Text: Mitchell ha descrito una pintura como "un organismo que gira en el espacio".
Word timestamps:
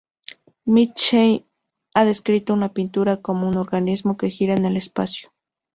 Mitchell 0.65 1.45
ha 1.93 2.05
descrito 2.05 2.55
una 2.55 2.73
pintura 2.73 3.17
como 3.21 3.47
"un 3.47 3.55
organismo 3.57 4.17
que 4.17 4.31
gira 4.31 4.55
en 4.55 4.65
el 4.65 4.75
espacio". 4.75 5.31